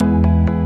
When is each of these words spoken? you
you 0.00 0.59